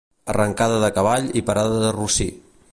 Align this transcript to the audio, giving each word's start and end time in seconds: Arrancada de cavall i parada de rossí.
Arrancada 0.31 0.79
de 0.85 0.89
cavall 0.95 1.29
i 1.41 1.45
parada 1.51 1.79
de 1.87 1.95
rossí. 1.99 2.31